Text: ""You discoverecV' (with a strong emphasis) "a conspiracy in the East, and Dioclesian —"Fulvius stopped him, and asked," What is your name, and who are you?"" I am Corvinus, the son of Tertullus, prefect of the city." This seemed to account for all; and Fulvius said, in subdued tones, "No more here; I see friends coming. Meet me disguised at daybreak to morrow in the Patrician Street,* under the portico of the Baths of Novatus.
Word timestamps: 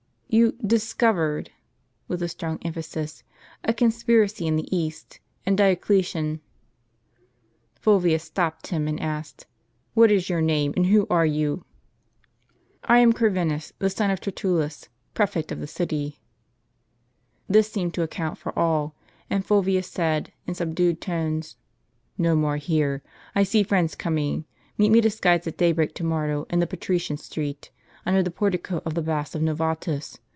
""You 0.41 0.53
discoverecV' 0.63 1.49
(with 2.07 2.23
a 2.23 2.29
strong 2.29 2.57
emphasis) 2.61 3.21
"a 3.65 3.73
conspiracy 3.73 4.47
in 4.47 4.55
the 4.55 4.73
East, 4.73 5.19
and 5.45 5.57
Dioclesian 5.57 6.39
—"Fulvius 7.81 8.23
stopped 8.23 8.67
him, 8.67 8.87
and 8.87 8.97
asked," 9.01 9.45
What 9.93 10.09
is 10.09 10.29
your 10.29 10.39
name, 10.39 10.71
and 10.77 10.85
who 10.85 11.05
are 11.09 11.25
you?"" 11.25 11.65
I 12.85 12.99
am 12.99 13.11
Corvinus, 13.11 13.73
the 13.79 13.89
son 13.89 14.09
of 14.09 14.21
Tertullus, 14.21 14.87
prefect 15.13 15.51
of 15.51 15.59
the 15.59 15.67
city." 15.67 16.21
This 17.49 17.69
seemed 17.69 17.93
to 17.95 18.01
account 18.01 18.37
for 18.37 18.57
all; 18.57 18.95
and 19.29 19.45
Fulvius 19.45 19.87
said, 19.89 20.31
in 20.47 20.53
subdued 20.55 21.01
tones, 21.01 21.57
"No 22.17 22.37
more 22.37 22.55
here; 22.55 23.03
I 23.35 23.43
see 23.43 23.63
friends 23.63 23.95
coming. 23.95 24.45
Meet 24.77 24.91
me 24.91 25.01
disguised 25.01 25.45
at 25.47 25.57
daybreak 25.57 25.93
to 25.95 26.05
morrow 26.05 26.45
in 26.49 26.59
the 26.59 26.67
Patrician 26.67 27.17
Street,* 27.17 27.69
under 28.03 28.23
the 28.23 28.31
portico 28.31 28.81
of 28.83 28.95
the 28.95 29.01
Baths 29.03 29.35
of 29.35 29.43
Novatus. 29.43 30.17